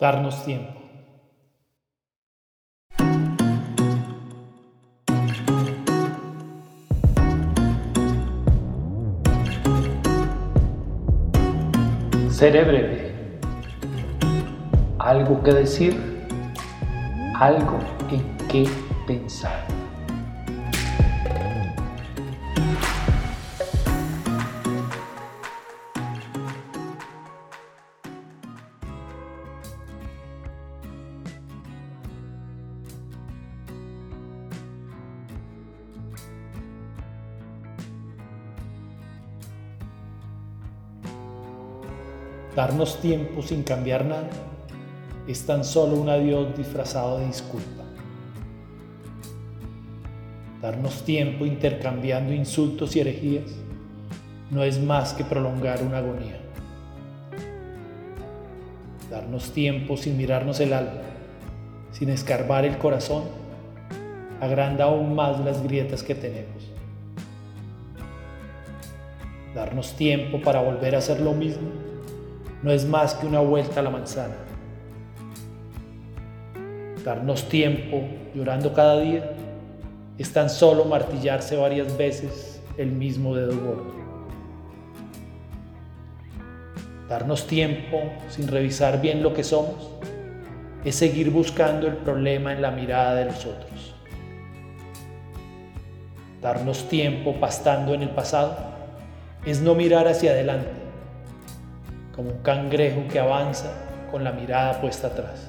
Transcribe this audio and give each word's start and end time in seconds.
darnos 0.00 0.42
tiempo. 0.44 0.80
Seré 12.30 12.64
breve. 12.64 13.38
Algo 14.98 15.42
que 15.42 15.52
decir, 15.52 15.94
algo 17.38 17.78
en 18.10 18.36
qué 18.48 18.66
pensar. 19.06 19.79
Darnos 42.54 43.00
tiempo 43.00 43.42
sin 43.42 43.62
cambiar 43.62 44.04
nada 44.04 44.28
es 45.28 45.46
tan 45.46 45.62
solo 45.62 45.94
un 45.94 46.08
adiós 46.08 46.56
disfrazado 46.56 47.18
de 47.18 47.26
disculpa. 47.26 47.84
Darnos 50.60 51.04
tiempo 51.04 51.46
intercambiando 51.46 52.32
insultos 52.32 52.96
y 52.96 53.00
herejías 53.00 53.52
no 54.50 54.64
es 54.64 54.82
más 54.82 55.12
que 55.12 55.22
prolongar 55.22 55.80
una 55.84 55.98
agonía. 55.98 56.40
Darnos 59.08 59.52
tiempo 59.52 59.96
sin 59.96 60.16
mirarnos 60.16 60.58
el 60.58 60.72
alma, 60.72 61.02
sin 61.92 62.10
escarbar 62.10 62.64
el 62.64 62.78
corazón, 62.78 63.24
agranda 64.40 64.86
aún 64.86 65.14
más 65.14 65.38
las 65.38 65.62
grietas 65.62 66.02
que 66.02 66.16
tenemos. 66.16 66.64
Darnos 69.54 69.94
tiempo 69.94 70.40
para 70.40 70.60
volver 70.60 70.96
a 70.96 70.98
hacer 70.98 71.20
lo 71.20 71.32
mismo 71.32 71.89
no 72.62 72.70
es 72.70 72.86
más 72.86 73.14
que 73.14 73.26
una 73.26 73.40
vuelta 73.40 73.80
a 73.80 73.82
la 73.82 73.90
manzana. 73.90 74.34
Darnos 77.04 77.48
tiempo 77.48 78.02
llorando 78.34 78.72
cada 78.74 79.00
día 79.00 79.32
es 80.18 80.32
tan 80.32 80.50
solo 80.50 80.84
martillarse 80.84 81.56
varias 81.56 81.96
veces 81.96 82.60
el 82.76 82.92
mismo 82.92 83.34
dedo 83.34 83.58
gordo. 83.58 83.94
Darnos 87.08 87.46
tiempo 87.46 88.02
sin 88.28 88.46
revisar 88.46 89.00
bien 89.00 89.22
lo 89.22 89.32
que 89.32 89.42
somos 89.42 89.90
es 90.84 90.94
seguir 90.94 91.30
buscando 91.30 91.86
el 91.86 91.96
problema 91.96 92.52
en 92.52 92.62
la 92.62 92.70
mirada 92.70 93.14
de 93.14 93.24
los 93.24 93.46
otros. 93.46 93.94
Darnos 96.40 96.88
tiempo 96.88 97.34
pastando 97.40 97.94
en 97.94 98.02
el 98.02 98.10
pasado 98.10 98.56
es 99.44 99.60
no 99.60 99.74
mirar 99.74 100.06
hacia 100.06 100.32
adelante 100.32 100.89
como 102.20 102.32
un 102.32 102.42
cangrejo 102.42 103.08
que 103.10 103.18
avanza 103.18 103.72
con 104.10 104.22
la 104.22 104.30
mirada 104.30 104.78
puesta 104.78 105.06
atrás. 105.06 105.48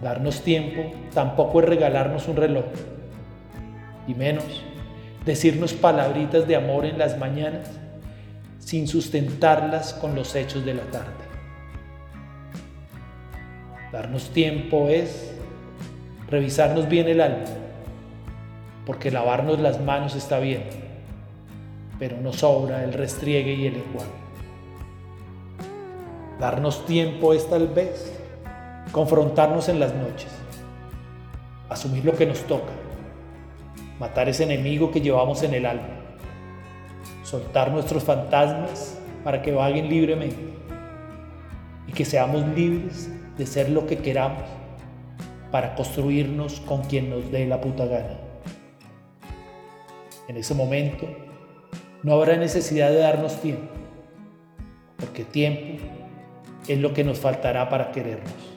Darnos 0.00 0.40
tiempo 0.42 0.82
tampoco 1.12 1.58
es 1.58 1.66
regalarnos 1.66 2.28
un 2.28 2.36
reloj, 2.36 2.66
y 4.06 4.14
menos 4.14 4.62
decirnos 5.24 5.72
palabritas 5.72 6.46
de 6.46 6.54
amor 6.54 6.86
en 6.86 6.96
las 6.96 7.18
mañanas 7.18 7.68
sin 8.60 8.86
sustentarlas 8.86 9.92
con 9.94 10.14
los 10.14 10.32
hechos 10.36 10.64
de 10.64 10.74
la 10.74 10.84
tarde. 10.84 11.10
Darnos 13.90 14.30
tiempo 14.30 14.88
es 14.90 15.34
revisarnos 16.30 16.88
bien 16.88 17.08
el 17.08 17.20
alma, 17.20 17.46
porque 18.86 19.10
lavarnos 19.10 19.58
las 19.58 19.80
manos 19.80 20.14
está 20.14 20.38
bien 20.38 20.85
pero 21.98 22.16
nos 22.20 22.36
sobra 22.36 22.84
el 22.84 22.92
restriegue 22.92 23.54
y 23.54 23.66
el 23.66 23.76
enjuague. 23.76 24.26
Darnos 26.38 26.84
tiempo 26.84 27.32
es 27.32 27.48
tal 27.48 27.68
vez 27.68 28.12
confrontarnos 28.92 29.68
en 29.68 29.80
las 29.80 29.94
noches, 29.94 30.30
asumir 31.68 32.04
lo 32.04 32.12
que 32.12 32.26
nos 32.26 32.40
toca, 32.40 32.72
matar 33.98 34.28
ese 34.28 34.44
enemigo 34.44 34.90
que 34.90 35.00
llevamos 35.00 35.42
en 35.42 35.54
el 35.54 35.66
alma, 35.66 35.88
soltar 37.22 37.70
nuestros 37.70 38.04
fantasmas 38.04 38.98
para 39.24 39.42
que 39.42 39.52
vaguen 39.52 39.88
libremente 39.88 40.54
y 41.86 41.92
que 41.92 42.04
seamos 42.04 42.46
libres 42.48 43.10
de 43.36 43.46
ser 43.46 43.70
lo 43.70 43.86
que 43.86 43.98
queramos 43.98 44.44
para 45.50 45.74
construirnos 45.74 46.60
con 46.60 46.82
quien 46.82 47.10
nos 47.10 47.30
dé 47.30 47.46
la 47.46 47.60
puta 47.60 47.86
gana. 47.86 48.18
En 50.28 50.36
ese 50.36 50.54
momento, 50.54 51.06
no 52.06 52.12
habrá 52.12 52.36
necesidad 52.36 52.90
de 52.90 52.98
darnos 52.98 53.40
tiempo, 53.40 53.66
porque 54.96 55.24
tiempo 55.24 55.82
es 56.68 56.78
lo 56.78 56.94
que 56.94 57.02
nos 57.02 57.18
faltará 57.18 57.68
para 57.68 57.90
querernos. 57.90 58.55